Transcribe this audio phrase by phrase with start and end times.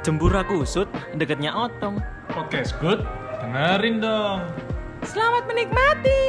[0.00, 2.00] Jembura kusut deketnya otong.
[2.32, 3.04] Podcast good,
[3.44, 4.48] dengerin dong.
[5.04, 6.20] Selamat menikmati.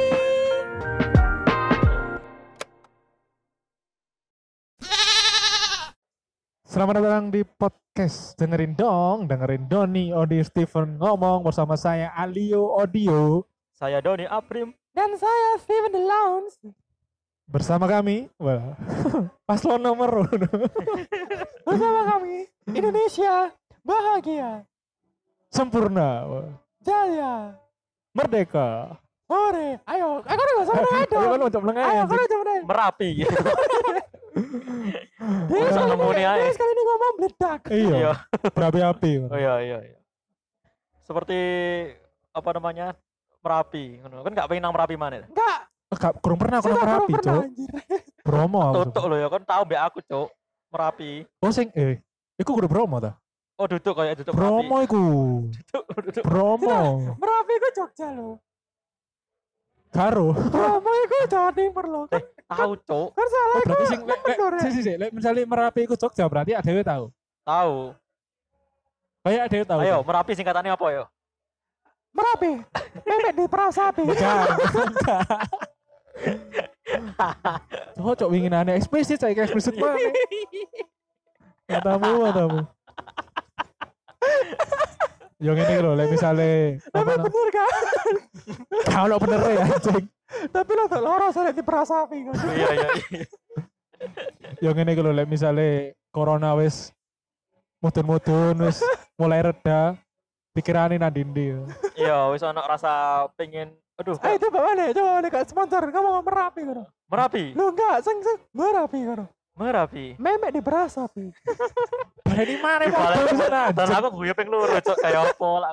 [6.68, 13.40] Selamat datang di podcast dengerin dong, dengerin Doni Odi Steven ngomong bersama saya Alio Audio
[13.72, 14.76] Saya Doni Aprim.
[14.92, 16.76] Dan saya Steven The Lounge.
[17.48, 18.76] bersama kami, wah,
[19.48, 20.28] paslon nomor
[21.64, 23.50] Bersama kami Indonesia
[23.82, 24.62] bahagia,
[25.48, 26.48] sempurna, wah,
[26.80, 27.54] jaya,
[28.10, 28.98] merdeka.
[29.24, 29.80] sore.
[29.88, 31.24] Ayo, aku udah sama Ayo dong.
[31.24, 32.64] kan untuk melengah Ayo, aku udah dong.
[32.68, 33.32] Merapi gitu.
[35.22, 36.40] Dia Udah sekali nemu ini, nih, ayo.
[36.40, 37.60] dia sekali ini ngomong meledak.
[37.68, 38.10] Iya,
[38.50, 39.12] berapi-api.
[39.28, 39.98] Oh iya iya iya.
[40.98, 41.38] Seperti
[42.32, 42.86] apa namanya?
[43.38, 44.00] Merapi.
[44.00, 44.16] ngono.
[44.20, 45.20] Kan gak pengen nang Merapi mana?
[45.22, 47.42] Enggak, Enggak, kurang pernah, kurang merapi, pernah cok.
[47.44, 47.72] anjir.
[48.24, 48.62] Bromo.
[48.82, 50.28] Tutuk loh ya kan tahu mbak aku, Cuk.
[50.68, 51.10] Merapi.
[51.38, 52.00] Oh sing, eh,
[52.34, 53.12] iku kudu Bromo ta?
[53.60, 54.48] Oh, duduk kayak duduk Merapi.
[54.48, 55.04] Bromo iku,
[55.70, 56.24] Duduk, duduk.
[56.24, 56.78] Bromo.
[57.20, 58.34] Merapi ku Jogja loh.
[59.92, 60.32] Karo.
[60.32, 61.84] Bromo iku Jawa Timur.
[62.08, 63.08] Kan, Tahu, Cuk.
[63.16, 64.20] kan salah Oh berarti sing, lek,
[64.60, 67.04] sih, sih, sih, lek misalnya merapi iku Jogja berarti ada yang tahu.
[67.44, 67.76] Tahu.
[69.22, 69.80] Kayak ada yang tahu.
[69.84, 70.06] Ayo, kan?
[70.08, 71.04] Merapi singkatannya apa ya?
[72.12, 72.50] Merapi.
[73.08, 74.02] Memek di Prasapi.
[74.04, 74.48] Bukan,
[74.84, 75.24] enggak.
[77.96, 79.96] Cok, cok ingin aneh eksplisit, saya eksplisit mana?
[81.72, 82.60] Matamu, matamu.
[85.42, 87.72] Yang ini loh, like misalnya Tapi bener kan?
[88.86, 90.06] kalau bener ya anjing.
[90.54, 92.34] Tapi lo tak loro saya di Prasapi kan.
[92.54, 93.24] iya iya iya.
[94.62, 96.94] Yang ini loh, like misalnya corona wis
[97.82, 98.78] mudun-mudun wis
[99.18, 99.98] mulai reda,
[100.54, 101.58] pikirannya nandindi.
[101.98, 104.94] Iya, wis ana rasa pengen aduh, Ayo kok coba mana?
[104.94, 105.82] Coba mana kak sponsor.
[105.90, 106.86] Kamu mau Merapi kan?
[107.10, 107.44] Merapi.
[107.58, 109.26] Lo enggak, seng seng Merapi kan?
[109.52, 110.16] Merapi.
[110.16, 111.28] Memek di Prasapi.
[112.24, 113.96] Berani mana Balik podo bisa Dan nanjing.
[114.00, 115.70] aku gue ping loro, Cuk, kayak apa lah.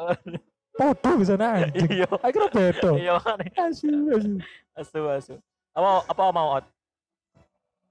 [0.76, 1.88] Podo bisa nanjing.
[1.88, 2.10] Iya.
[2.20, 2.92] Akhirnya bedo.
[3.00, 3.72] Iya, makanya.
[3.72, 4.32] Asu, asu.
[4.76, 5.34] asu asu.
[5.72, 6.66] Apa apa mau out?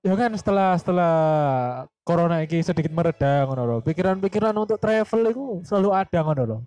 [0.04, 1.14] Ya kan setelah setelah
[2.04, 3.78] corona ini sedikit mereda ngono loh.
[3.80, 6.60] Pikiran-pikiran untuk travel itu selalu ada ngono loh.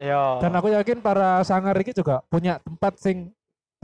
[0.00, 0.40] Iya.
[0.40, 3.35] Dan aku yakin para sangar ini juga punya tempat sing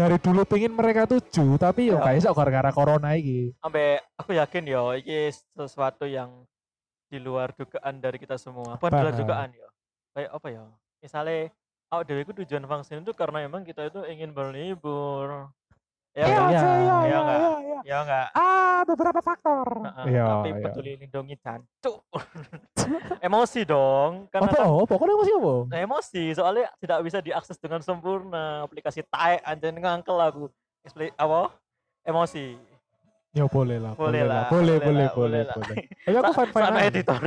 [0.02, 2.02] dari dulu pingin mereka tuju tapi yo Ya.
[2.02, 3.54] kayak iso gara-gara corona ini.
[3.56, 5.18] sampai aku yakin yo ini
[5.52, 6.42] sesuatu yang
[7.06, 8.74] di luar dugaan dari kita semua.
[8.74, 9.20] Bukan di luar Paham.
[9.20, 9.68] dugaan ya.
[10.12, 10.64] Kayak apa ya?
[10.98, 11.38] Misalnya
[11.88, 15.52] awak dewe ku tujuan vaksin itu karena emang kita itu ingin berlibur.
[16.12, 16.68] Ya Iya, iya, iya, Iya
[17.08, 17.40] iya, enggak?
[17.40, 17.78] iya, iya.
[17.82, 18.26] Ya enggak?
[18.36, 19.68] Ah, beberapa faktor.
[19.80, 20.60] Heeh, Iya, tapi iya.
[20.68, 21.98] peduli lindungi jancuk.
[23.26, 25.54] Emosi dong, karena Apa kan oh, pokoknya masih apa?
[25.72, 30.42] emosi soalnya tidak bisa diakses dengan sempurna aplikasi tai anjing ngangkel aku
[30.82, 31.54] Expli- apa
[32.02, 32.58] emosi
[33.32, 35.56] Ya boleh lah, boleh lah Boleh, boleh, boleh, lah.
[35.56, 35.76] boleh.
[36.04, 36.84] Tapi aku fine fine aja.
[36.92, 37.20] editor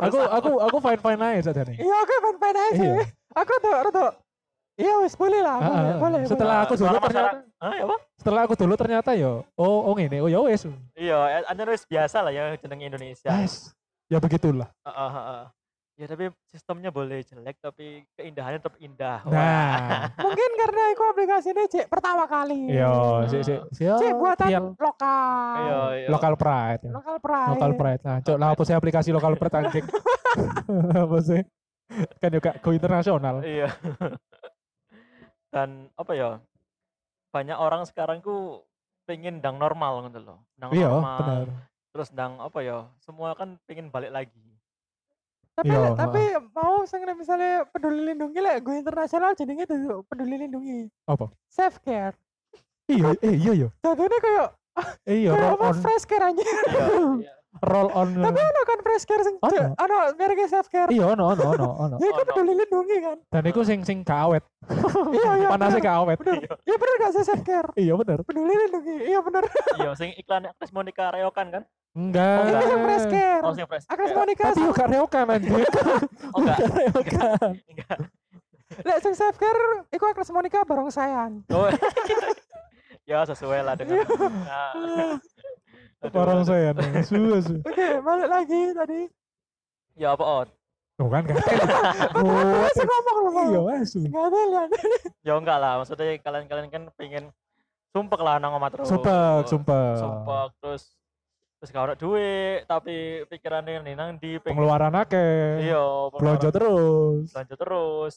[0.00, 1.78] Aku aku aku fine fine aja saja nih.
[1.78, 2.82] Iya, oke, fan fan aja.
[2.82, 3.04] Iya.
[3.38, 4.10] Aku tuh, tuh.
[4.72, 6.20] Iya, wis boleh lah, Ah, boleh, ah, boleh.
[6.24, 7.96] setelah aku dulu ternyata ya apa?
[8.16, 12.24] setelah aku dulu ternyata yo oh oh ini oh ya wes Iya, anjir wis biasa
[12.24, 13.28] lah ya jeneng Indonesia.
[13.28, 13.76] Yes.
[14.08, 15.42] ya begitulah Heeh, heeh.
[15.92, 19.20] Ya tapi sistemnya boleh jelek tapi keindahannya tetap indah.
[19.22, 22.72] Nah Mungkin karena aku aplikasi ini cek pertama kali.
[23.28, 25.56] si si yo, Cek buatan lokal.
[25.58, 26.08] Iya, iya.
[26.08, 26.92] lokal pride ya.
[26.92, 27.50] Lokal pride.
[27.52, 29.84] lokal pride nah cok lah apa sih aplikasi lokal pride anjing
[31.04, 31.40] apa sih
[32.18, 33.68] kan juga go internasional Iya.
[35.52, 36.30] Dan apa ya?
[37.30, 38.64] Banyak orang sekarang ku
[39.04, 40.38] pengen dang normal gitu loh.
[40.56, 41.20] Dang iya normal.
[41.20, 41.46] benar
[41.92, 42.88] Terus dang apa ya?
[43.04, 44.40] Semua kan pengen balik lagi.
[45.52, 46.22] Tapi Iya, tapi
[46.56, 50.88] mau sing misalnya peduli lindungi lah, gue internasional jadinya tuh peduli lindungi.
[51.04, 52.16] apa Self care.
[52.88, 54.48] iya eh iya iya Jatuhnya kayak
[55.20, 56.40] iya apa fresh care aja.
[56.40, 56.56] Iya,
[57.28, 57.34] iya.
[57.54, 59.76] Roll on Tapi ono kan fresh care sing Ono.
[59.76, 60.88] ono mereknya self care.
[60.88, 62.18] iya ono ono ono ono Ya Ono.
[62.18, 63.16] peduli lindungi kan.
[63.28, 64.44] dan itu sing sing gak awet
[65.12, 65.48] Iya iya.
[65.50, 65.84] panasnya bener.
[65.84, 66.40] gak awet Bener.
[66.62, 67.68] Iya bener gak sih self care?
[67.76, 68.96] iya bener Peduli lindungi.
[69.04, 69.44] Iya bener.
[69.74, 71.62] Iya, sing iklan Agnes Monica Reokan kan?
[71.92, 72.70] enggak Oh, Itu enggak.
[72.70, 73.42] yang fresh care.
[73.42, 73.84] Oh, sing fresh.
[73.84, 74.16] Agnes care.
[74.16, 74.44] Monica.
[74.46, 75.52] tapi juga reokan anjing
[76.32, 76.58] Oh, enggak.
[76.72, 77.98] reokan Enggak.
[78.80, 79.60] Lek sing self care
[79.90, 81.44] iku Agnes Monica bareng sayang.
[81.48, 81.68] Oh.
[83.04, 84.06] ya sesuai lah dengan
[86.02, 86.42] aduh.
[86.42, 89.00] saya nih su su Oke, balik lagi tadi.
[89.94, 90.48] Ya apa out?
[90.92, 91.40] tuh kan gak
[92.14, 92.26] Aku
[92.62, 93.44] masih ngomong loh.
[93.48, 94.68] iya asu Enggak ada lihat.
[95.24, 97.24] Ya enggak lah, maksudnya kalian-kalian kan pengen
[97.92, 98.88] sumpek lah nang omah terus.
[98.88, 100.82] sumpah sumpah Sumpek terus
[101.62, 105.78] terus gak ada duit tapi pikirannya nih nang di pengen pengeluaran akeh iya
[106.10, 108.14] belanja terus belanja terus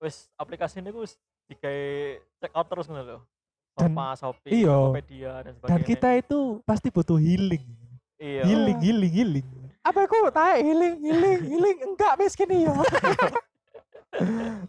[0.00, 1.20] wis aplikasi ini gus
[1.52, 3.18] dikai check out terus ngono lho
[3.72, 4.74] Dan- Shopee, Shopee, iya.
[4.74, 7.64] Tokopedia dan sebagainya dan kita itu pasti butuh healing
[8.16, 9.46] iya healing healing healing
[9.80, 12.74] apa aku tahu healing healing healing enggak miskin iya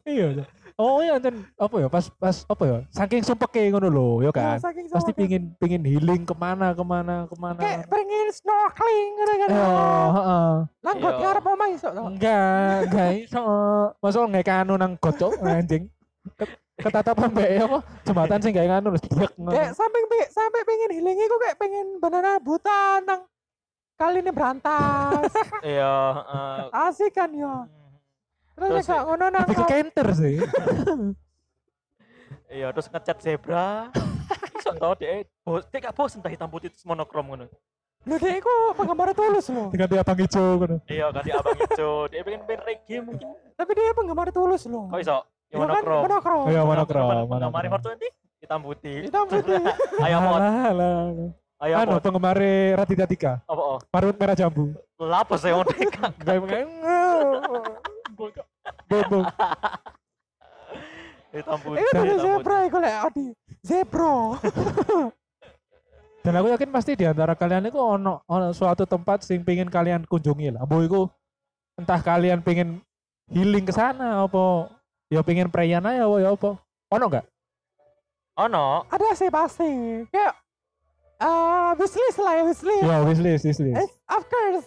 [0.03, 0.47] Iya.
[0.73, 4.55] Oh iya dan apa ya pas pas apa ya saking sumpeke ngono lho ya kan.
[4.55, 7.59] Ya, saking Pasti pingin pingin healing ke mana ke mana ke mana.
[7.59, 9.67] kayak pengen snorkeling gitu kan Iya,
[10.09, 10.51] heeh.
[10.81, 11.21] langgot Iya.
[11.21, 13.43] ngarep omah iso to Enggak, enggak iso.
[13.99, 15.91] Masuk nggak kanu nang gocok anjing.
[16.83, 19.51] Ket- Ketatapan mbak apa jembatan sih nggak nganu terus diek ngono.
[19.51, 23.21] kayak sampai pe- sampai pengen healing iku kayak pengen banana buta nang
[23.95, 25.31] kali ini berantas
[25.65, 26.55] Iya, heeh.
[26.83, 27.63] asik kan ya
[28.53, 30.35] terus Terus nek gak ngono nang Lebih ke kenter sih.
[32.49, 33.89] Iya, terus ngecat zebra.
[34.55, 37.47] Iso to dhek bos, dhek gak bosen ta hitam putih terus monokrom ngono.
[38.03, 40.77] lho dek iku penggemar tulus loh Dengan dia abang hijau ngono.
[40.85, 41.93] Iya, ganti abang hijau.
[42.05, 43.27] Dia pengen main reggae mungkin.
[43.53, 45.17] tapi dia penggemar tulus loh Kok iso?
[45.53, 46.01] Ya Iya kan monokrom.
[46.01, 47.69] monokrom iya monokrom, monokrom.
[47.77, 48.07] Fortu nanti
[48.41, 48.97] hitam putih.
[49.05, 49.61] hitam putih
[50.05, 50.97] Ayo pot, Alah, alah.
[51.61, 52.37] ayo Anu penggemar
[52.73, 53.33] Raditya Tika.
[53.45, 53.77] Apa oh?
[53.93, 54.73] Marut merah jambu.
[54.97, 55.61] Lapo saya.
[56.25, 56.67] Kayak kayak
[58.89, 59.19] Bobo.
[61.29, 61.81] Hitam putih.
[61.81, 63.25] itu tuh hitam zebra iku lek adi
[63.61, 64.13] zebra
[66.23, 70.01] Dan aku yakin pasti di antara kalian itu ono ono suatu tempat sing pengen kalian
[70.09, 70.65] kunjungi lah.
[70.65, 71.01] Mbok iku
[71.77, 72.81] entah kalian pengen
[73.29, 74.71] healing ke sana apa
[75.13, 76.51] ya pengen preyan aja apa ya apa.
[76.89, 77.25] Ono enggak?
[78.33, 79.69] Ono, ada sih pasti
[80.09, 80.33] kayak
[81.21, 83.77] eh wishlist lah ya wishlist Ya wishlist, wishlist.
[83.77, 84.65] It's, of course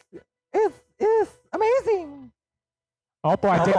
[0.55, 2.31] it's it's amazing
[3.27, 3.75] Apa aja?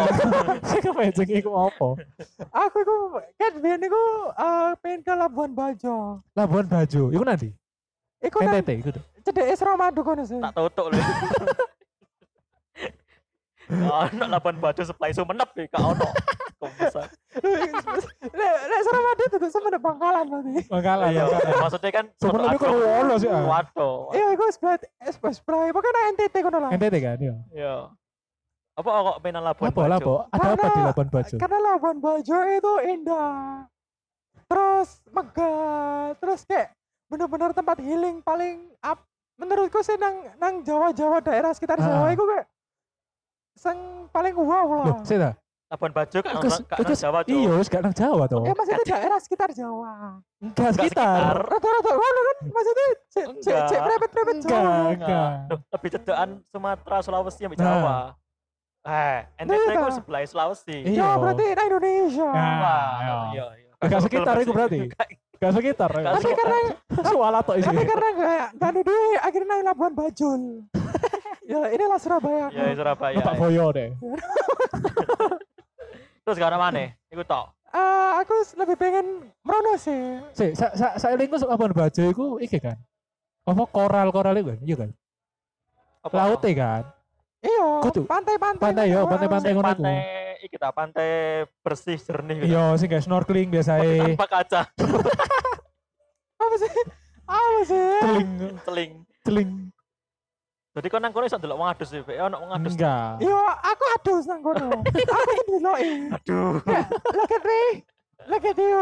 [0.68, 2.04] Sing amazing iku apa?
[2.52, 2.96] aku iku
[3.40, 4.04] kan biyen iku
[4.36, 7.08] eh pengen ke Labuan Bajo Labuan Bajo.
[7.16, 7.56] Iku nanti.
[8.20, 8.90] iku nang NTT iku.
[8.92, 9.04] tuh.
[9.24, 11.00] cedek Suramadu kono sih tak tutuk lho.
[13.70, 16.08] Ono lapan baju supply sumenep ya, kak ono.
[16.58, 17.02] Kok bisa?
[17.38, 21.08] lek lek Suramadu itu tuh sama Bangkalan berarti Makalah.
[21.08, 21.24] Iya,
[21.56, 23.30] maksudnya kan kok aku- ono sih.
[23.30, 23.46] ah.
[23.46, 24.10] Waduh.
[24.12, 24.76] iya iku sebelah
[25.06, 27.36] sebelah sebelah pokoknya NTT kono lah NTT kan ya.
[27.52, 27.76] Iya.
[28.74, 30.14] Apa kok pengen Labuan Bajo?
[30.30, 31.36] Ada apa di Karena- Labuan Bajo?
[31.36, 33.38] karena Labuan Bajo itu indah
[34.48, 35.62] terus megah
[36.16, 36.72] terus kayak
[37.06, 39.04] bener-bener tempat healing paling up
[39.36, 42.10] menurutku sih nang nang Jawa-Jawa daerah sekitar Jawa Ah.
[42.10, 42.46] itu kayak
[43.58, 43.78] sing
[44.08, 45.34] paling wow Loh, lah sih dah.
[45.68, 46.48] Labuan Bajo kan kak
[46.80, 47.36] nang Jawa Cuk.
[47.36, 48.40] Iya, wis gak nang Jawa toh.
[48.40, 51.34] ya maksudnya daerah sekitar Jawa Enggak Nggak sekitar.
[51.44, 53.26] rata-rata ngono kan maksudnya cek
[53.68, 55.30] cek prepet-prepet Jawa Enggak.
[55.50, 57.68] Loh, lebih cedekan Sumatera, Sulawesi sampai Nah.
[57.68, 57.98] Jawa.
[58.88, 59.76] Eh, NTT Nah.
[59.76, 60.78] ku sebelah Sulawesi.
[60.88, 61.04] Iya.
[61.04, 62.48] ya berarti nang Indonesia Ya.
[62.56, 63.16] Wah, iya.
[63.28, 63.72] iya, iya.
[63.78, 64.80] Enggak sekitar itu berarti.
[65.38, 65.90] Gak sekitar.
[65.92, 66.60] tapi karena
[67.04, 67.68] Suara tok isi.
[67.68, 70.42] tapi karena gak gak duit akhirnya nang Labuan Bajul
[71.48, 73.16] ya inilah Surabaya Ya, Surabaya.
[73.24, 73.90] Bapak Boyo deh.
[76.28, 76.92] Terus gak ada mana?
[77.08, 77.56] Iku tok.
[77.72, 82.60] Eh, aku lebih pengen merono sih Si, sa sa saya lingku Labuan Bajo iku iki
[82.60, 82.76] kan.
[83.48, 84.60] Apa koral-koral itu kan?
[84.60, 84.90] Iya kan?
[86.04, 86.16] Apa?
[86.20, 86.84] Laut e kan.
[87.38, 87.68] Iya,
[88.04, 88.64] pantai-pantai.
[88.64, 89.52] Pantai, yo, pantai-pantai.
[89.56, 89.72] Ngono iku.
[89.72, 92.48] pantai iki ta, pantai bersih jernih gitu.
[92.54, 94.16] Iya, sing gak snorkeling biasae.
[94.16, 94.62] Tanpa kaca,
[96.42, 96.72] Apa sih?
[97.28, 97.88] Apa sih?
[98.04, 98.30] Celing,
[98.64, 98.92] celing.
[99.26, 99.50] celing.
[100.78, 102.22] Jadi kau nang kono iso ndelok wong adus ya, Be.
[102.22, 102.78] ono wong adus.
[102.78, 103.18] Enggak.
[103.26, 103.34] Yo,
[103.66, 104.70] aku adus nang kono.
[104.86, 105.94] aku ndeloki.
[106.14, 106.62] Aduh.
[107.18, 107.62] Look at me.
[108.30, 108.82] Look at you.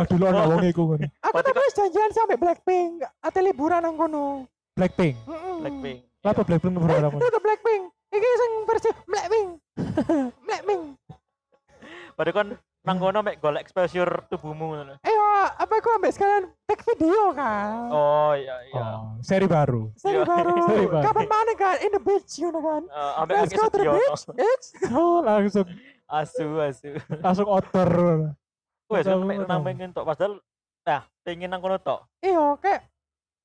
[0.00, 1.04] Aduh lo ana wong iku ngono.
[1.20, 3.04] Aku tapi wis janjian sampai Blackpink.
[3.20, 4.48] Ate liburan nang kono.
[4.72, 5.20] Blackpink.
[5.28, 5.56] Heeh.
[5.68, 5.98] Blackpink.
[6.24, 7.12] Apa Blackpink program?
[7.12, 7.82] Itu Blackpink.
[8.16, 9.48] Iki sing versi Blackpink.
[10.48, 10.82] Blackpink.
[12.16, 12.48] Padahal kan
[12.80, 14.94] nang kono mek golek exposure tubuhmu ngono.
[15.04, 15.16] Eh,
[15.52, 17.92] apa aku ambil sekalian take video kan?
[17.92, 18.80] Oh iya iya.
[18.96, 19.92] Oh, seri baru.
[19.94, 20.24] Seri Iya.
[20.24, 20.54] baru.
[20.68, 21.04] Seri baru.
[21.04, 21.76] Kapan mana kan?
[21.84, 22.82] In the beach, you know kan?
[22.88, 24.22] Eh, ambek Let's go to the beach.
[24.34, 25.68] It's Oh, langsung
[26.08, 26.96] Asu asu.
[27.20, 27.90] langsung outer.
[28.88, 30.40] Wes mek nang pengen tok padahal
[30.80, 32.08] nah pengen nang kono tok.
[32.18, 32.88] iya kayak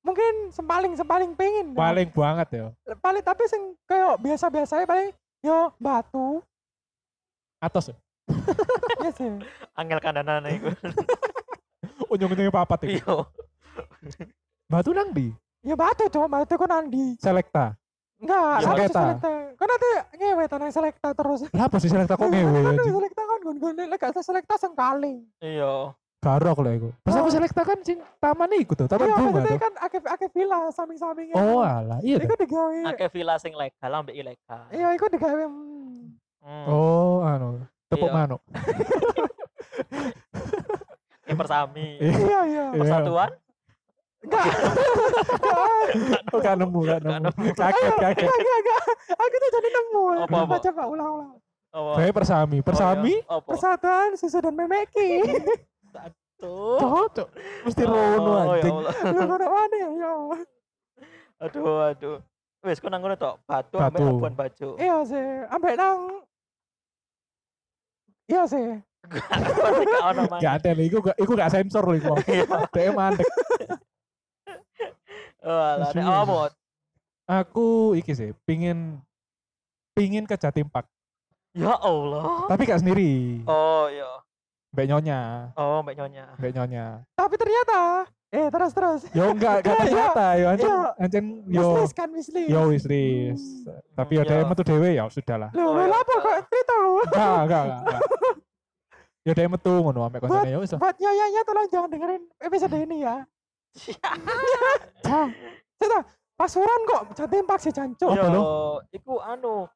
[0.00, 1.78] mungkin sempaling sempaling pengen dah.
[1.84, 2.66] Paling banget ya.
[2.98, 5.12] paling tapi sing kayak biasa biasa paling
[5.44, 6.40] yo batu
[7.60, 7.92] Atas.
[7.92, 7.96] ya?
[8.98, 9.28] Ya sih
[9.74, 10.68] Angel kandanane iku.
[12.12, 12.98] Ujung-ujungnya papat itu.
[12.98, 14.24] Iya.
[14.66, 15.30] Batu nang di
[15.60, 17.74] ya batu tuh batu kok nandi Selekta.
[18.16, 19.00] enggak Ya, selekta.
[19.12, 23.22] selekta kan nanti ngewe tanah selekta terus Lah apa sih selekta kok ngewe kan selekta
[23.22, 25.90] kan gon lek gak selekta sengkaling Iya.
[26.16, 26.88] Karo aku lah iku.
[27.00, 27.32] Pas aku Oh.
[27.32, 29.58] selekta kan sing taman iku tuh, taman iya bunga tuh.
[29.60, 32.38] kan akeh akeh villa samping sampingnya Oh alah, iya itu tuh.
[32.40, 34.64] digawe Akeh villa sing legal ambek ilegal.
[34.70, 36.14] iya itu digawe hmm.
[36.40, 36.66] Hmm.
[36.66, 37.62] Oh, anu.
[37.86, 38.16] Tepuk Iya.
[38.16, 38.40] manuk.
[41.26, 41.86] Yang persami.
[41.98, 42.18] Iya.
[42.18, 42.64] iya iya.
[42.74, 43.30] Persatuan.
[44.18, 44.42] enggak
[46.34, 47.30] Oh, gak nemu, gak nemu.
[47.52, 48.26] Kaget, kaget.
[48.26, 48.80] enggak enggak enggak
[49.12, 50.56] aku tuh jadi nemu Apa, apa?
[50.60, 51.30] coba ulang ulang
[51.70, 51.90] Apa?
[51.94, 53.14] Kayak persami, persami.
[53.24, 53.44] Oh, iya.
[53.44, 55.10] Persatuan susu dan memeki
[56.36, 56.76] Tuh.
[56.76, 57.28] Cocok.
[57.64, 58.76] Mesti rono Oh, ya anjing.
[59.08, 60.12] Lu ngono mana ya ya
[61.38, 62.18] Aduh, aduh.
[62.60, 63.94] Wis ku nang ngono tok, Batu Batu.
[63.94, 64.68] ambek Labuan Bajo.
[64.74, 66.25] Iya sih, ambek nang
[68.26, 68.66] Iya sih.
[70.42, 72.12] Gak ada iku gak iku gak sensor lho iku.
[72.74, 73.26] Dek mandek.
[75.46, 76.02] Oh, Suwi.
[76.02, 76.36] awakmu
[77.26, 78.98] Aku iki sih pingin
[79.94, 80.86] pingin ke Jatim Park,
[81.54, 82.46] Ya Allah.
[82.50, 83.42] tapi gak sendiri.
[83.46, 84.22] Oh iya.
[84.74, 85.20] Mbak Nyonya,
[85.54, 86.24] Oh, Mbak Nyonya.
[86.36, 86.86] Mbak Nyonya.
[87.14, 89.00] Tapi ternyata eh terus terus.
[89.14, 90.82] Yo enggak enggak Iya, ternyata yo ancen iya.
[90.98, 92.50] ancen yo Wishlist kan wishlist.
[92.50, 93.42] yo wis wis.
[93.94, 94.30] Tapi yo Iya.
[94.30, 95.50] dhewe metu dhewe ya sudahlah.
[95.54, 95.96] Loh, Oh, loh, iya.
[96.02, 96.74] apa kok cerita?
[96.74, 97.80] Enggak, enggak, enggak.
[97.80, 98.02] enggak.
[99.22, 100.70] Yo dhewe metu ngono ambek koncone yo wis.
[100.74, 100.80] lah.
[100.82, 103.16] Buat nyonya tolong jangan dengerin episode ini ya.
[105.76, 105.98] Cita,
[106.34, 108.10] pasuran kok jatim pak si jancuk.
[108.10, 108.42] Yo, lo?
[108.90, 109.68] iku anu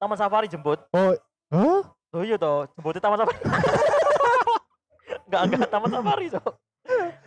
[0.00, 0.80] Taman Safari jemput.
[0.90, 1.12] Oh,
[1.52, 1.80] hah?
[2.12, 3.38] Oh iya toh, jemputnya Taman Safari.
[5.28, 6.52] enggak, enggak Taman Safari toh.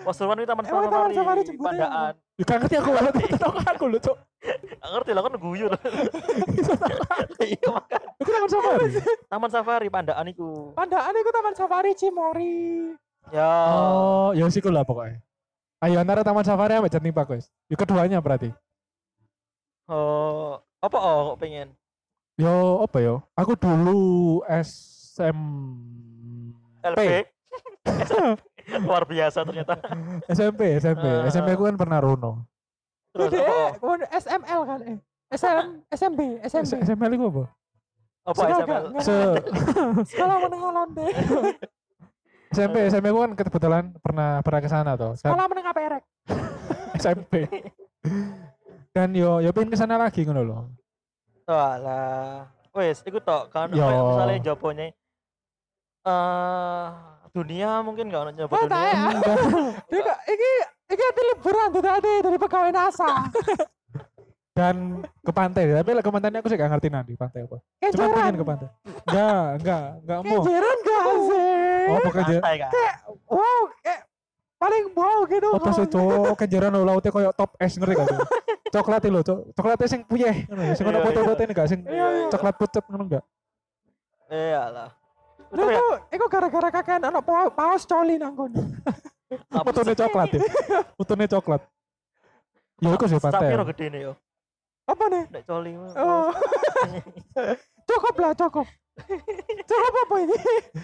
[0.05, 2.13] Pasuruan itu Taman Emang Taman Safari, Safari jemputnya Pandaan.
[2.37, 4.17] Yo gak ngerti aku lho, tetep aku lho, Cuk.
[4.45, 5.81] Enggak ngerti lah kan guyu lah.
[7.45, 8.01] Iya makan.
[8.25, 8.85] Nang safari.
[9.29, 10.73] Taman Safari Pandaan iku.
[10.77, 12.93] Pandaan itu taman safari Cimori.
[13.33, 13.49] Ya.
[13.73, 15.21] Oh, ya sih lah pokoknya.
[15.81, 17.49] Ayo antara Taman Safari sama Jatim Park wis.
[17.69, 18.49] Yo keduanya berarti.
[19.85, 21.73] Oh, apa oh kok pengen?
[22.41, 23.21] Yo apa yo?
[23.37, 25.37] Aku dulu SM
[26.81, 27.25] LP.
[28.83, 29.75] Luar biasa ternyata.
[30.27, 31.05] SMP, SMP.
[31.05, 31.29] Ah.
[31.29, 32.43] SMP aku kan pernah Runo.
[33.15, 33.79] Terus apa?
[33.79, 33.95] oh?
[34.11, 34.97] SML kan eh.
[35.35, 36.65] SM, SMB, SMB.
[36.67, 37.43] S- SMP itu apa?
[38.25, 38.83] Apa Sudah SML?
[38.99, 39.17] Se
[40.11, 41.05] Sekolah menengah londe.
[42.51, 45.15] SMP, SMP aku kan kebetulan pernah pernah ke sana tuh.
[45.15, 46.03] Dan Sekolah menengah perek.
[46.99, 47.33] SMP.
[48.95, 50.61] Dan yo yo pengen ke sana lagi ngono loh.
[51.47, 52.47] Walah.
[52.75, 54.91] Wes, iku tok kan misalnya jawabannya
[56.05, 56.87] eh
[57.35, 58.95] dunia mungkin gak nyoba Oh, tak dunia.
[58.95, 59.05] ya.
[59.91, 60.51] Dia kok iki
[60.87, 63.11] iki ada liburan tuh tadi dari pegawai NASA.
[64.55, 67.59] Dan ke pantai, tapi lah ke pantainya aku sih gak ngerti nanti pantai apa.
[67.91, 68.67] Cuma pengen ke pantai.
[69.03, 70.31] Enggak, enggak, enggak mau.
[70.39, 71.59] Kenjeran gak sih?
[71.85, 72.69] Oh, pokoknya Santai kan.
[73.27, 74.01] Wow, kayak
[74.55, 75.49] paling wow gitu.
[75.51, 78.07] apa sih cowok kenjeran lo lautnya koyo top es ngerti gak?
[78.71, 79.39] Coklat lo, cok.
[79.51, 80.71] Coklatnya sing puyeh, ngono.
[80.71, 81.07] Sing ono Iya, iya.
[81.11, 82.27] foto-foto ini gak sing Iya, iya.
[82.31, 83.23] coklat pucet ngono enggak?
[84.25, 84.63] Iya
[85.55, 85.87] Nah, itu,
[86.19, 88.59] itu gara-gara kakek anak pa- paus coli nang kono.
[89.63, 90.39] Fotonya coklat ya.
[91.39, 91.61] Coklat.
[92.83, 93.47] Ya iku sih pantai.
[93.47, 94.13] Sapiro gede nih yo.
[94.85, 95.23] Apa nih?
[95.31, 95.71] Nek coli.
[95.79, 96.29] Oh.
[97.89, 98.67] cukup lah, cukup.
[99.67, 100.37] cukup apa ini?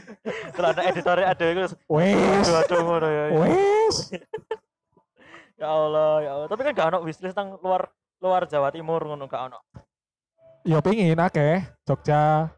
[0.56, 2.48] Kalau ada editornya ada iku Wes.
[2.48, 3.24] aduh ngono ya.
[3.28, 3.38] ya.
[3.40, 3.96] Wes.
[5.60, 6.48] Ya Allah, ya Allah.
[6.50, 7.92] Tapi kan gak ono wishlist nang luar
[8.24, 9.60] luar Jawa Timur ngono gak ono.
[10.66, 12.50] Ya pingin akeh Jogja.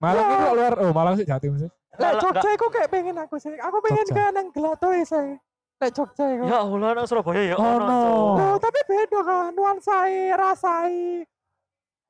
[0.00, 0.32] Malang Ya.
[0.34, 1.68] itu luar oh Malang sih Jatim sih.
[1.92, 3.52] Lek Lah, Jogja iku kayak pengen aku sih.
[3.54, 4.24] Aku pengen Jogja.
[4.24, 5.28] ke nang Gelatoy sih.
[5.76, 6.44] Lek Jogja iku.
[6.46, 7.86] Ya Allah, nang Surabaya ya Oh, ono.
[8.34, 8.48] no.
[8.56, 10.96] Tapi beda kan nuansai, rasai.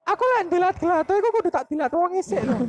[0.04, 2.56] Aku lek dilat Gelatoy iku kudu tak dilat wong isik lho.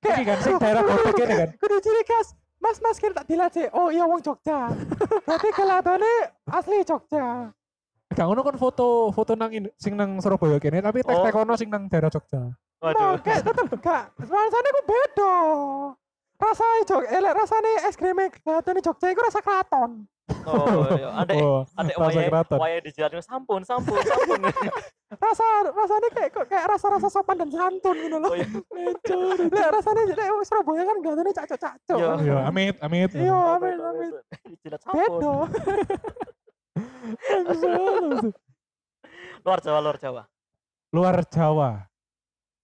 [0.00, 1.48] Iki kan sing daerah Bodek ini kan.
[1.56, 2.28] Kudu ciri khas.
[2.58, 3.66] Mas mas kira tak dilat sih.
[3.70, 4.68] Oh iya wong Jogja.
[5.22, 6.12] Berarti Gelatone
[6.44, 7.50] asli Jogja.
[8.08, 11.42] Gak ngono kan foto foto nang in- sing nang Surabaya kene tapi tek tek Oh.
[11.42, 12.50] ono sing nang daerah Jogja.
[12.78, 13.18] Waduh.
[13.18, 14.04] Nah, tetep gak.
[14.22, 15.34] Nuansane ku beda.
[16.38, 18.14] Rasanya Jog, elek rasane es krim
[18.46, 20.06] Gelatone Jogja iku rasa kraton.
[20.46, 21.08] Oh, iya.
[21.18, 22.58] Adek Oh, adek rasa wayahe keraton.
[22.62, 24.40] wayahe dijelaskan sampun, sampun, sampun.
[25.08, 28.28] Rasa rasanya kayak kok kayak rasa-rasa sopan dan santun gitu loh.
[28.28, 28.44] Oh, iya.
[29.48, 31.96] Lek rasanya lek wong Surabaya kan Gelatone cacok-cacok.
[31.98, 32.12] Iya.
[32.20, 33.10] Iya, amit amit.
[33.16, 34.10] Iya, amin betul, amin.
[34.12, 34.52] betul.
[34.52, 35.00] Dijilat sampun.
[35.08, 35.32] Beda.
[39.42, 40.22] Luar Jawa, luar Jawa.
[40.92, 41.87] Luar Jawa.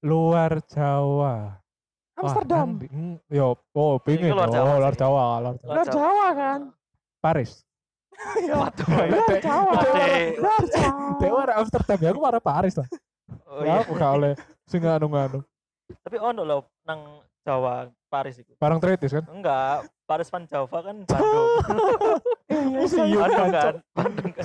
[0.05, 1.57] Luar Jawa.
[2.15, 2.79] Wah, Amsterdam.
[2.79, 4.31] nanti- hmm, Yo, oh pingin.
[4.31, 5.01] luar Oh, Jawa luar sih.
[5.01, 5.73] Jawa, luar Jawa.
[5.73, 6.61] Luar Jawa kan.
[7.19, 7.53] Paris.
[8.39, 8.55] Iya.
[8.55, 8.87] Waduh.
[9.11, 9.73] Luar Jawa.
[10.39, 11.19] Luar Jawa.
[11.19, 12.87] Dewa ada Amsterdam ya, aku marah Paris lah.
[13.43, 13.83] Oh, Ya, iya.
[13.83, 14.33] aku gak oleh
[14.65, 15.41] sing anu nganu.
[16.01, 17.01] Tapi ono lho nang
[17.43, 18.55] Jawa, Paris itu.
[18.57, 19.25] Barang tritis kan?
[19.27, 21.49] Enggak, Paris van Java kan Bandung.
[22.47, 23.19] Iya, Iya, iya.
[23.19, 24.45] Bandung kan, kan, Bandung kan.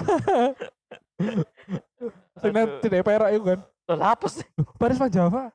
[2.41, 3.59] Sing nang perak itu kan.
[3.89, 4.47] Loh, lapus sih.
[4.77, 5.49] Paris Van Java.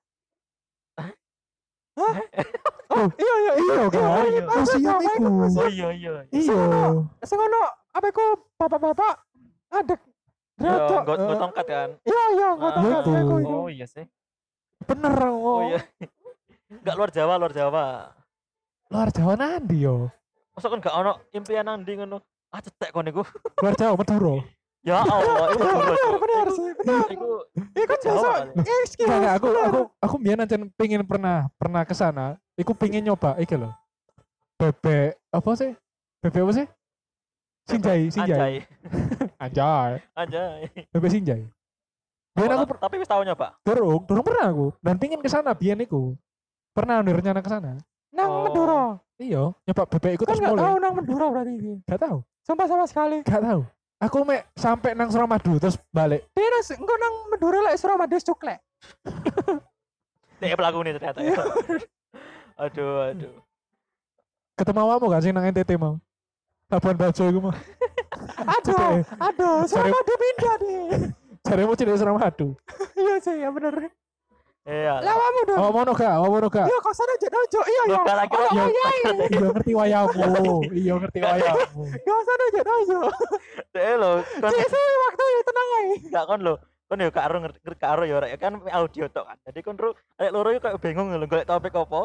[1.95, 3.75] Oh, iya iya iya.
[3.79, 4.03] Iya kan?
[4.03, 4.43] Oh, iya.
[4.51, 5.27] Museum iku.
[5.55, 6.11] Oh iya iya.
[6.35, 6.63] Iya.
[7.23, 7.61] Sing ono
[7.95, 8.25] apa iku
[8.59, 9.15] bapak-bapak
[9.71, 10.01] adek
[10.55, 10.97] Ya, Redo.
[11.03, 11.89] nggot nggot tongkat kan.
[12.07, 12.71] Iya iya Ah.
[12.79, 13.15] Iya kan tuh.
[13.19, 13.55] iku iku.
[13.55, 14.07] Oh iya sih.
[14.87, 15.59] Bener Oh oh.
[15.67, 15.79] iya.
[16.71, 17.85] Enggak luar Jawa, luar Jawa.
[18.91, 20.11] Luar Jawa nanti yo.
[20.55, 22.19] Masa kan gak ono impian nang ndi ngono.
[22.55, 23.23] Ah cetek kon niku.
[23.63, 24.35] Luar Jawa Madura.
[24.85, 25.65] Ya Allah, itu
[26.21, 28.29] Bener sih Jawa biasa.
[28.53, 28.85] Eh.
[29.01, 32.37] Enggak, enggak, aku aku aku biyen ancen pengin pernah pernah ke sana.
[32.55, 33.73] Iku pengin nyoba iki lho.
[34.55, 35.73] Bebek apa sih?
[36.21, 36.67] Bebek apa sih?
[37.65, 38.37] Sinjai, Sinjai.
[38.37, 38.55] Anjay.
[39.45, 39.93] Anjay.
[40.13, 40.59] Anjay.
[40.93, 41.43] Bebek Sinjai.
[42.37, 43.57] Biyen Oh, aku per- tapi wis tau nyoba.
[43.65, 44.67] durung, durung pernah aku.
[44.85, 46.13] Dan pingin ke sana biyen iku.
[46.77, 47.73] Pernah ada rencana ke sana.
[48.13, 48.43] Nang Oh.
[48.45, 48.83] Madura.
[49.17, 50.83] Iya, nyoba bebek iku Kan terus nggak tahu mulai.
[50.83, 51.75] nang Madura berarti ini.
[51.83, 52.19] Gak tahu.
[52.45, 53.25] Sumpah sama sekali.
[53.25, 53.63] Gak tahu.
[54.03, 56.27] Aku mek sampai nang Suramadu terus balik.
[56.35, 58.61] Dia nang engko nang Madura lek Suramadu cuklek.
[60.43, 61.41] Nek pelaku nih ternyata ya.
[62.67, 63.35] aduh, aduh.
[64.59, 65.97] Ketemu awakmu gak sih nang NTT mau?
[66.69, 67.57] Labuan Bajo iku mah.
[68.35, 70.89] Aduh, aduh, Suramadu pindah deh.
[71.45, 72.49] Jaremu cedek Suramadu.
[72.97, 73.93] Iya sih, ya bener.
[74.65, 74.97] Iya.
[75.05, 75.59] Lawamu dong.
[75.61, 76.15] Oh, mono gak?
[76.17, 76.65] Oh, mono gak?
[76.65, 77.61] Iya, kok sana aja dojo.
[77.69, 77.99] Iya, iya.
[78.01, 78.65] Bukan lagi Ono iya.
[79.29, 80.57] Iya ngerti wayangmu.
[80.73, 81.83] Iya ngerti wayangmu.
[82.01, 83.01] Gak sana aja dojo.
[83.77, 85.93] Dek lo, kan Cek suwi waktu ya tenang ae.
[86.09, 86.55] gak kon lo.
[86.89, 89.37] Kon yo karo ngerti karo yo rek kan audio tok kan.
[89.45, 91.99] Jadi kon ro rek loro yo kayak bingung lho golek topik apa.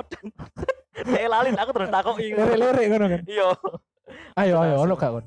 [1.16, 2.36] Dek lali aku terus takoki.
[2.36, 3.22] Lirik-lirik ngono kan.
[3.24, 3.50] Iya.
[4.36, 5.26] Ayo ayo ono gak kon?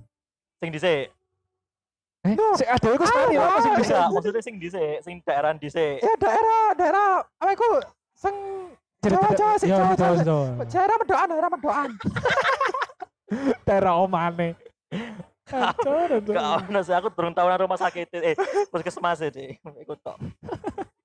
[0.60, 1.08] Sing dhisik.
[2.22, 3.80] Eh, sik ada iku sekali apa sing ayo.
[3.82, 3.96] bisa?
[3.98, 5.98] Bisa, maksudnya sing dhisik, sing daerah dhisik.
[5.98, 7.06] Ya daerah daerah
[7.42, 7.68] apa iku
[8.14, 8.34] sing
[9.02, 10.22] Jawa, Jawa sih, Iya, Jawa, Jawa, Jawa.
[10.22, 10.64] Jawa.
[10.70, 11.90] daerah medoan, daerah medoan.
[13.66, 14.54] Daerah omane.
[15.50, 18.36] Ono sih aku durung tau nang rumah sakit eh
[18.70, 19.50] puskesmas e, Dik.
[19.82, 20.20] Iku tok.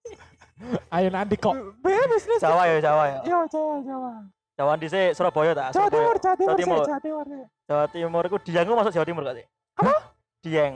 [0.94, 1.58] Ayo nanti kok.
[1.82, 2.38] Be bisnis.
[2.38, 3.20] Jawa ya, Jawa ya.
[3.26, 4.12] Iya, Jawa, Jawa.
[4.54, 5.74] Jawa dhisik Surabaya tak?
[5.74, 5.88] Jawa.
[5.90, 6.84] Timur, Jawa Timur, sih, Timur.
[6.86, 7.26] Jawa Timur.
[7.66, 9.46] Jawa Timur Dieng iku masuk Jawa Timur gak sih?
[9.82, 9.94] Apa?
[10.46, 10.74] Dieng.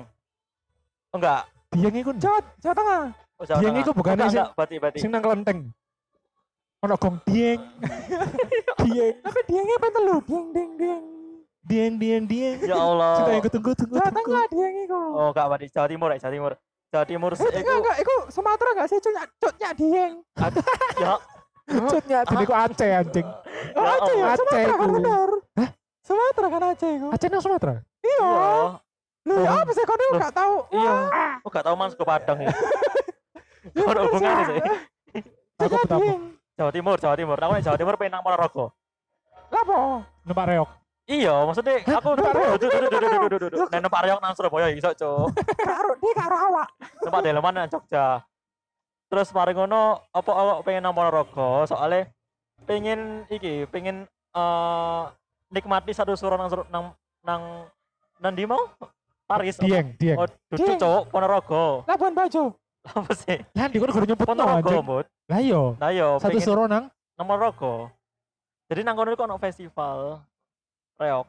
[1.11, 1.41] Oh enggak.
[1.71, 2.11] Dieng iku.
[2.15, 3.01] Jawa Jawa Tengah.
[3.35, 4.97] Oh, Jawa Dieng iku bukannya Enggak, sing- enggak, berarti berarti.
[4.99, 5.59] Sing nang kelenteng.
[6.81, 7.59] Ono gong dieng.
[8.87, 9.15] Dieng.
[9.21, 11.03] Tapi diengnya pengen telu, dieng dieng dieng.
[11.61, 12.57] Dieng dieng dieng.
[12.65, 13.13] Ya Allah.
[13.21, 14.17] Cinta yang tunggu tunggu Jawa tunggu.
[14.25, 15.01] Tengah dieng iku.
[15.13, 16.53] Oh, enggak berarti Jawa Timur ya, Jawa Timur.
[16.91, 18.97] Jawa Timur Eh, sih enggak, iku enggak, iku Sumatera enggak sih?
[18.99, 20.13] Cutnya, cutnya dieng.
[20.99, 21.13] ya
[21.87, 23.27] Cutnya jadi ku Aceh anjing.
[23.77, 25.29] Oh, Aceh ya, Aceh Sumatera kan bener.
[26.01, 27.07] Sumatera kan Aceh iku.
[27.13, 27.73] Aceh nang Sumatera.
[28.01, 28.27] Iya.
[29.21, 30.55] Lu ya apa sih kau enggak tahu?
[30.73, 30.93] Iya.
[30.97, 32.51] Wah, Oh, enggak tahu Mas ke Padang ya.
[33.77, 34.45] hubungannya ya.
[34.49, 34.59] sih.
[35.61, 36.11] Aku betapa.
[36.57, 37.37] Jawa Timur, Jawa Timur.
[37.37, 38.73] Aku nek Jawa Timur pengen nang Ponorogo.
[39.53, 39.77] Lah apa?
[40.25, 40.69] Numpak reok.
[41.05, 43.23] Iya, maksudnya aku Numpak reog, duduk duduk duduk reog.
[43.29, 43.67] duduk duduk.
[43.69, 45.27] Nek numpak reog nang Surabaya iso, Cuk.
[45.69, 46.67] Karo di karo awak.
[46.99, 48.21] Numpak Delman nang Jogja.
[49.05, 52.09] Terus mari ngono apa awak pengen nang Ponorogo soalnya
[52.63, 55.03] pengen iki, pengen eh
[55.51, 56.85] nikmati satu suara nang nang
[57.21, 57.41] nang
[58.17, 58.61] nang di mau?
[59.31, 59.55] Paris.
[59.55, 59.65] apa?
[59.65, 60.17] Dieng, dieng.
[60.17, 60.79] Oh, duduk Dieng.
[60.79, 61.63] cowok Ponorogo.
[61.85, 62.43] Labuan Bajo.
[62.81, 63.37] Apa sih?
[63.53, 64.77] Lah di kono kudu nyebut no Ponorogo.
[64.81, 65.05] Bud.
[65.27, 65.61] Lah iya.
[65.77, 67.93] Nah, yo Satu pengen suruh nang nang Ponorogo.
[68.65, 70.19] Jadi nang kono iku ono festival
[70.95, 71.27] reog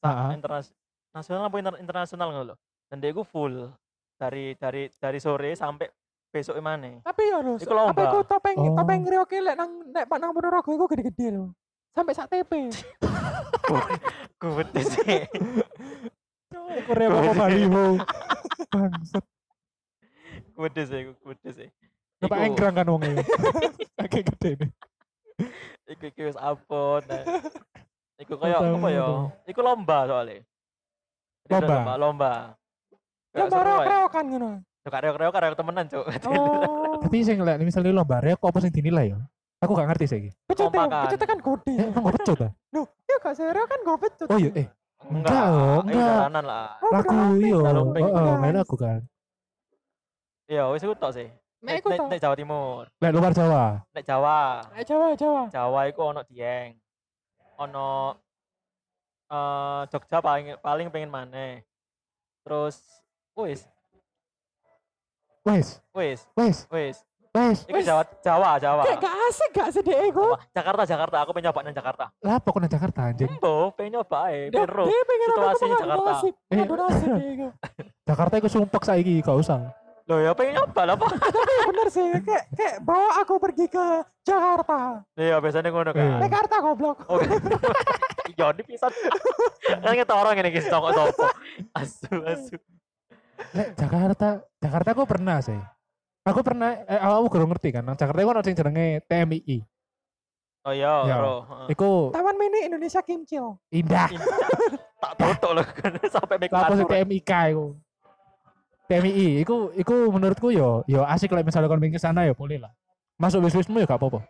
[0.00, 0.28] Heeh.
[0.34, 0.80] internasional
[1.12, 2.56] nasional apa inter- internasional ngono lho.
[2.86, 3.72] Dan dia iku full
[4.14, 5.88] dari dari dari sore sampai
[6.28, 7.00] besok mana?
[7.00, 7.92] Tapi ya lho, Iku lomba.
[7.92, 8.72] apa iku topeng Oh.
[8.74, 11.52] topeng reoke lek nang nek Pak nang Ponorogo iku gede-gede lho.
[11.90, 12.68] Sampai sak TP.
[14.40, 15.22] Gue sih.
[16.92, 17.84] Reok apa baliho.
[18.72, 19.24] Bangsat.
[20.52, 21.68] Gede sih, gede sih.
[22.22, 23.12] Numpak Iku- enggrang kan wong e.
[24.06, 24.70] Kayak gede nih.
[25.90, 27.02] Iku iku wis abot.
[28.20, 29.06] Iku koyo apa ya?
[29.50, 30.46] Iku lomba soalnya.
[31.50, 31.74] Lomba?
[31.74, 32.32] Lomba, lomba.
[33.32, 33.50] Ya ae.
[33.50, 34.50] reok-reokan ngono.
[34.82, 36.04] Cuk reok-reok reok temenan, Cuk.
[36.28, 36.98] Oh.
[37.02, 39.18] Tapi sing lek misalnya lomba reok apa sing dinilai ya?
[39.62, 40.20] Aku gak ngerti sih.
[40.46, 41.06] Pecute, Kompakan.
[41.06, 41.70] pecute kan gede.
[41.78, 42.48] Eh, emang becut ta?
[42.74, 44.26] Loh, iya gak reok kan go pecut.
[44.26, 44.66] Oh iya, eh
[45.02, 46.08] Enggak, Enggak, enggak.
[46.08, 46.66] jalanan lah.
[46.78, 47.58] Oh, lagu beneran, iya.
[47.60, 48.04] Dalam ping.
[48.06, 49.00] Heeh, main lagu kan.
[50.46, 51.28] Iya, wis iku tok sih.
[51.58, 53.64] Nek iku nek- nek Jawa Timur, Lek luar Jawa.
[53.88, 54.40] nek Jawa.
[54.74, 55.42] Eh, Jawa, Jawa.
[55.48, 56.74] Jawa iku ono Dieng.
[57.56, 58.18] Ono
[59.28, 61.62] eh Jogja paling paling pengen maneh.
[62.42, 62.82] Terus
[63.32, 63.64] wis,
[65.42, 66.96] Wes, wis, wes, wis.
[67.32, 67.58] Wes.
[67.64, 67.80] Iki.
[67.82, 68.82] Jawa Jawa, Jawa.
[68.84, 70.36] Kayak gak asik gak sih dek iku.
[70.36, 70.44] Apa?
[70.52, 71.16] Jakarta, Jakarta.
[71.24, 72.04] Aku pengen nyoba nang Jakarta.
[72.20, 73.28] Lah apa kok nang Jakarta anjing?
[73.28, 74.84] Embo, pengen nyoba ae, ro.
[74.84, 76.10] dia pengen nonton situasi pengadu Jakarta.
[76.52, 76.56] Eh.
[76.92, 77.48] Nasib iku.
[78.08, 79.60] Jakarta iku sumpek saiki gak usah.
[80.10, 81.10] Loh ya pengen nyoba lah, Pak.
[81.32, 83.84] Tapi bener sih, kayak kayak bawa aku pergi ke
[84.26, 85.06] Jakarta.
[85.14, 86.20] Iya, biasanya ngono kan.
[86.20, 86.98] Jakarta goblok.
[87.06, 87.22] Oh,
[88.34, 88.90] iya di pisan.
[89.62, 91.26] Kan kita orang ini guys, toko sopo.
[91.78, 92.56] Asu, asu.
[93.54, 95.58] Lek Jakarta, Jakarta aku pernah sih.
[96.22, 97.82] Aku pernah, eh, aku kurang ngerti kan.
[97.82, 99.58] Nang Jakarta iku ono sing jenenge TMII.
[100.62, 101.14] Oh iya, Iya.
[101.18, 101.34] bro.
[101.66, 103.58] Iku Taman Mini Indonesia Kimcil.
[103.74, 104.06] indah.
[105.02, 107.66] Tak tutup loh kan sampai make Lah sih TMIK iku?
[108.86, 112.70] TMII, iku iku menurutku yo yo asik lah misalnya kon ke sana yo boleh lah.
[113.18, 114.22] Masuk bisnismu ya gak apa-apa.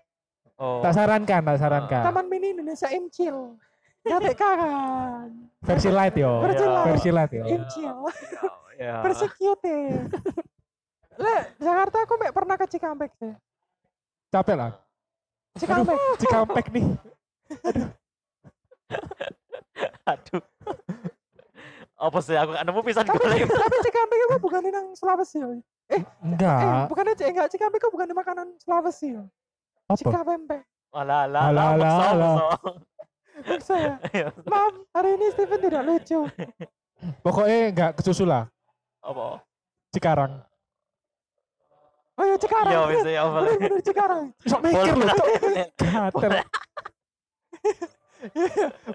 [0.56, 0.80] Oh.
[0.80, 2.02] Tak sarankan, tak sarankan.
[2.08, 3.60] Taman Mini Indonesia Imcil.
[4.00, 5.28] Gatek kan.
[5.60, 6.40] Versi light yo.
[6.40, 6.72] Versi Iya.
[6.72, 6.86] light.
[6.88, 7.44] Versi light yo.
[7.44, 7.96] Imcil.
[8.80, 8.96] Ya.
[9.04, 9.76] Versi cute.
[11.22, 13.32] Le, Jakarta aku mek pernah ke Cikampek sih.
[14.28, 14.72] Capek lah.
[15.54, 15.96] Cikampek.
[16.18, 16.84] Cikampek nih.
[20.10, 20.42] Aduh.
[21.96, 23.46] Apa sih aku kan nemu pisan Tapi, golek.
[23.46, 25.38] tapi Cikampek itu bukan nang Sulawesi.
[25.38, 25.46] ya.
[25.92, 26.88] Eh, Enggak.
[26.90, 29.22] bukannya cek enggak Cikampek kok bukan makanan Sulawesi ya?
[29.86, 29.94] Apa?
[29.94, 30.58] Cikapempe.
[30.92, 31.94] Alah alah Alah, alah.
[32.12, 32.34] alah,
[33.48, 33.94] maksa, ya?
[34.12, 34.28] Iya.
[34.44, 36.18] Maaf, hari ini Steven tidak lucu.
[37.22, 38.50] Pokoknya enggak kesusu lah.
[39.00, 39.40] Apa?
[39.90, 40.42] Cikarang.
[42.12, 42.72] Oh iya Cikarang.
[42.72, 43.56] Iya wis ya apa lagi.
[43.56, 44.22] Bener-bener Cikarang.
[44.44, 45.26] Sok mikir loh, Cok.
[45.80, 46.32] Gatel.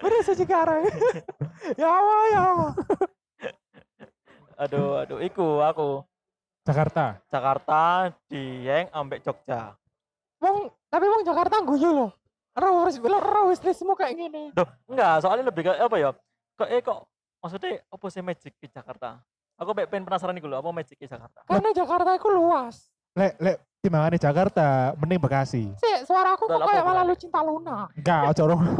[0.02, 0.82] Bener sih Cikarang.
[1.76, 2.72] ya Allah, ya Allah.
[4.58, 6.02] Aduh aduh iku aku
[6.66, 7.22] Jakarta.
[7.30, 9.74] Jakarta Dieng ambek Jogja.
[10.38, 12.10] Wong, tapi wong Jakarta guyu loh.
[12.58, 14.50] Ro wis ro wis semua kayak gini.
[14.50, 16.10] Duh, enggak, soalnya lebih ke apa ya?
[16.58, 17.06] Kok eh kok
[17.38, 19.22] maksudnya apa sih magic di Jakarta?
[19.58, 21.38] Aku pe- pengen penasaran nih apa magic di Jakarta.
[21.46, 22.90] Karena Jakarta itu luas.
[23.18, 25.62] Lek, lek, timbangannya Jakarta, mending Bekasi.
[25.74, 27.90] Sih, suara aku kok kayak malah lu cinta Luna.
[27.92, 28.62] Enggak, ojo rong.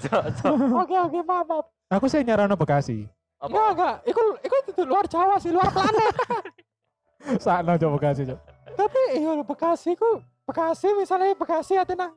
[0.00, 1.66] So, Oke, oke, maaf, maaf.
[1.90, 3.08] Aku sih nyarano Bekasi.
[3.38, 3.72] Enggak, apa?
[3.72, 3.94] enggak.
[4.06, 6.14] Iku iku itu luar Jawa sih, luar planet.
[7.44, 8.40] Sakno coba Bekasi, Cok.
[8.70, 12.16] tapi iya Bekasi ku Bekasi misalnya Bekasi ada nang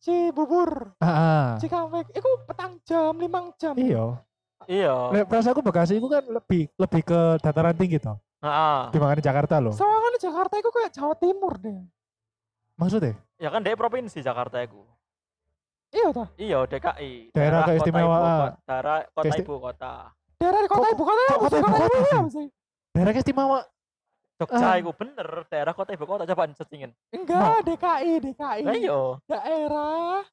[0.00, 1.58] Cibubur, Ah.
[1.58, 3.74] Cikampek, iku petang jam, limang jam.
[3.76, 4.16] Iya.
[4.64, 4.94] Iya.
[5.12, 8.16] Lek perasa aku Bekasi itu kan lebih lebih ke dataran tinggi toh.
[8.40, 8.80] Heeh.
[8.90, 9.72] Timbangannya Jakarta loh.
[9.72, 11.80] Soalnya Jakarta itu kayak Jawa Timur deh.
[12.74, 13.14] Maksudnya?
[13.36, 14.80] Ya kan dia provinsi Jakarta iku.
[15.90, 16.28] Iya toh.
[16.34, 17.34] Iya, DKI.
[17.34, 18.16] Daerah kota keistimewaan.
[18.16, 19.92] ibu kota- Daerah kota Keisti- ibu kota.
[20.38, 22.22] Daerah kota ibu kota, kota ibu Kota kota ibu sih?
[22.32, 22.46] sih?
[22.90, 23.60] Daerah istimewa.
[24.40, 24.80] Jogja Ah.
[24.80, 26.96] iku bener, daerah kota ibu kota coba searchingin.
[27.12, 28.62] Enggak, DKI, DKI.
[28.64, 29.00] Lah iya.
[29.28, 30.24] Daerah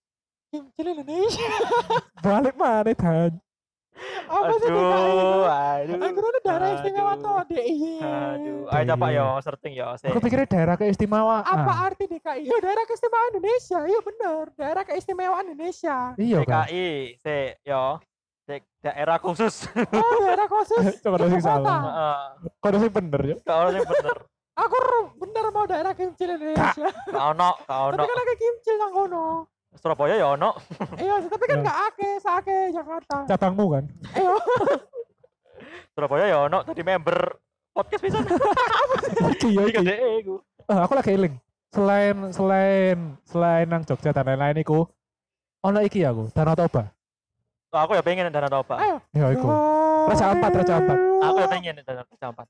[0.47, 1.51] Kimcil Indonesia.
[2.23, 3.31] Balik mana dan?
[4.27, 5.11] Apa sih DKI?
[5.11, 5.97] Aduh, aduh.
[6.03, 7.95] Aku dulu daerah istimewa toh, DIY.
[7.99, 9.87] Aduh, ayo coba yo searching yo.
[9.97, 10.07] sih.
[10.07, 11.43] Aku pikirnya daerah keistimewaan.
[11.43, 12.45] Apa arti DKI?
[12.45, 13.79] Iya, daerah keistimewaan Indonesia.
[13.83, 15.97] Iya bener, daerah keistimewaan Indonesia.
[16.15, 16.65] Iya kan.
[16.65, 17.97] DKI, se yo.
[18.79, 19.67] Daerah khusus.
[19.91, 21.35] Oh, daerah khusus Coba kota.
[21.43, 21.79] salah.
[21.83, 22.19] Heeh.
[22.57, 23.35] Kok ada sing bener ya?
[23.43, 24.17] Ono yang bener.
[24.57, 24.77] Aku
[25.19, 26.87] bener mau daerah Kimcil Indonesia.
[26.87, 27.93] Gak ono, gak ono.
[27.93, 29.25] Tapi kan ada Kimcil nang kono.
[29.73, 30.55] Surabaya ya ono.
[31.03, 31.65] Iya, tapi kan Ya.
[31.65, 33.17] gak ake, sake Jakarta.
[33.27, 33.83] Cabangmu kan?
[34.13, 34.33] Iya,
[35.93, 37.17] Surabaya ya ono tadi member
[37.71, 38.17] podcast bisa.
[39.43, 39.83] Iya Iki iki.
[39.83, 40.35] deh iku.
[40.63, 41.35] Eh, aku lagi eling.
[41.67, 44.87] Selain selain selain nang Jogja dan lain-lain iku
[45.59, 46.89] ono iki aku, Danau Toba.
[47.67, 48.75] Oh, aku ya pengen Danau Toba.
[48.77, 48.97] ayo.
[49.11, 49.47] Ya iku.
[50.07, 50.97] Raja Ampat, Raja Ampat.
[51.21, 52.43] Aku ya pengen Danau Toba.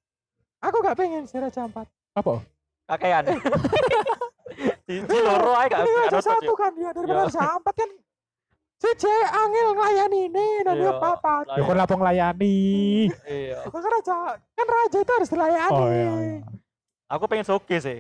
[0.59, 1.87] Aku gak pengen sih Raja Ampat.
[2.13, 2.41] Apa?
[2.87, 3.23] Kakean.
[4.87, 6.55] Di di loro ae gak Ini Raja nonton satu yo.
[6.55, 7.23] kan daripada Iya.
[7.27, 7.89] Raja Ampat kan.
[8.77, 11.43] Si C angel nglayani ini dan dia Iya, papat.
[11.49, 12.57] Ya kon lapong layani.
[13.25, 13.65] Iya.
[13.67, 15.73] Kan raja, kan raja itu harus dilayani.
[15.75, 16.13] Oh iya.
[16.23, 16.41] iya.
[17.09, 17.99] Aku pengen soge sih.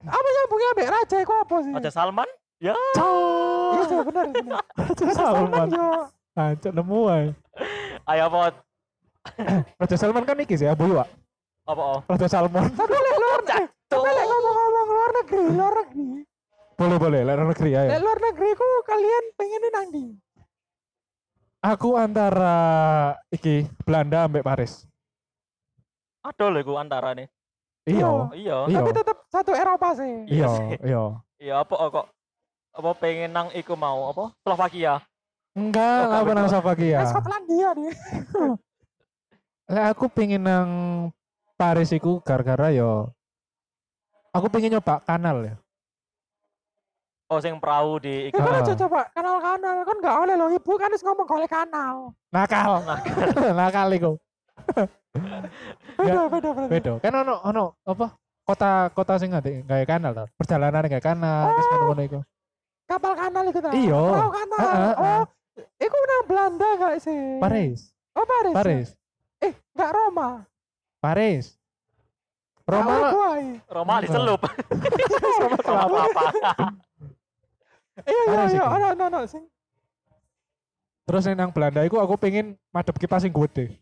[0.00, 1.72] Apa nyambungnya ambek raja itu apa sih?
[1.72, 2.28] Raja Salman?
[2.60, 2.76] Ya.
[2.76, 4.60] Iya sih bener bener.
[4.76, 5.88] Raja Raja Salman yo.
[6.36, 7.26] Anjir nemu ae.
[8.06, 8.54] Ayo pot.
[9.80, 11.08] Raja Salman kan iki sih Abu Iwa.
[11.64, 12.00] Apa oh?
[12.06, 12.68] Raja Salman.
[12.76, 16.06] Tapi lek luar eh, tapi lek ngomong-ngomong luar negeri, luar negeri.
[16.74, 17.82] Boleh boleh, luar negeri ya.
[18.00, 20.04] Luar negeri ku kalian pengen nang ndi?
[21.60, 22.56] Aku antara
[23.28, 24.88] iki Belanda ambek Paris.
[26.24, 27.28] Ada lho iku antara nih.
[27.84, 28.08] Iya.
[28.08, 28.32] Oh.
[28.32, 28.56] Iya.
[28.68, 28.78] Iya.
[28.80, 30.12] Tapi tetap satu Eropa sih.
[30.28, 31.02] Iya Iya, iya.
[31.40, 32.06] Iya apa kok
[32.70, 34.32] apa pengen nang iku mau apa?
[34.40, 35.04] Slovakia.
[35.52, 36.52] Enggak, nang kok.
[36.52, 36.98] Slovakia.
[37.02, 37.92] Eh, Skotlandia dia.
[39.70, 40.70] Lah aku pengen nang
[41.60, 43.12] Paris iku gara-gara yo
[44.30, 45.54] aku pengen nyoba kanal ya.
[47.30, 48.42] Oh sing perahu di iku.
[48.42, 52.10] Ya kan aja coba kanal-kanal kan gak oleh loh ibu kan harus ngomong golek kanal.
[52.34, 52.82] Nakal.
[53.54, 54.12] Nakal iku.
[55.94, 56.66] Beda beda beda.
[56.66, 56.92] Beda.
[56.98, 58.18] Kan ono ono apa?
[58.42, 60.24] Kota-kota sing ngate gawe kanal to.
[60.34, 62.20] Perjalanan gawe kanal, terus ngono-ngono iku.
[62.90, 63.70] Kapal kanal itu ta.
[63.70, 64.02] Iya.
[64.10, 64.58] Perahu kanal.
[64.98, 65.22] Oh,
[65.78, 67.38] iku nang Belanda gak sih?
[67.38, 67.94] Paris.
[68.18, 68.50] Oh Paris.
[68.50, 68.58] ya?
[68.58, 68.88] Paris.
[69.38, 70.42] Eh, gak Roma.
[70.98, 71.54] Paris.
[72.70, 72.94] Roma.
[73.66, 74.40] Roma dicelup.
[75.40, 75.98] sama kelapa.
[76.06, 76.24] apa?
[78.06, 78.64] Iya iya iya.
[78.64, 79.44] Ono ono ono sing
[81.10, 83.74] Terus yang nang Belanda iku aku pengen madep kipas sing gede.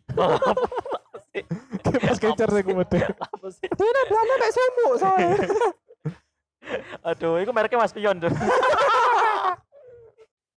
[1.84, 3.00] Kipas kecer sing gede.
[3.68, 5.36] Dia nang Belanda kayak semuk soalnya.
[7.12, 8.32] Aduh, itu mereknya Mas Pion tuh.